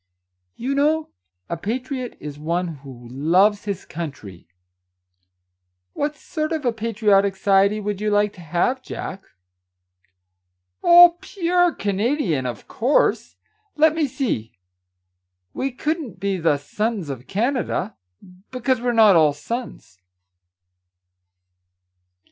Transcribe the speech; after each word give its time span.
You 0.55 0.73
know 0.73 1.09
a 1.47 1.55
patriot 1.55 2.17
is 2.19 2.39
one 2.39 2.69
who 2.77 3.07
loves 3.11 3.59
78 3.59 3.69
Our 3.69 3.69
Little 3.69 3.85
Canadian 3.85 4.43
Cousin 4.43 4.43
his 4.43 4.43
country. 4.55 4.55
What 5.93 6.15
sort 6.15 6.51
of 6.53 6.65
a 6.65 6.71
patriotic 6.73 7.35
society 7.35 7.79
would 7.79 8.01
you 8.01 8.09
like 8.09 8.33
to 8.33 8.41
have, 8.41 8.81
Jack 8.81 9.21
?""Oh, 10.83 11.17
pure 11.21 11.75
Canadian, 11.75 12.47
of 12.47 12.67
course! 12.67 13.35
Let 13.75 13.93
me 13.93 14.07
see,— 14.07 14.57
we 15.53 15.71
couldn't 15.71 16.19
be 16.19 16.37
the 16.37 16.57
Sons 16.57 17.11
of 17.11 17.27
Canada, 17.27 17.95
because 18.49 18.81
we 18.81 18.87
are 18.87 18.93
not 18.93 19.15
all 19.15 19.33
sons." 19.33 19.99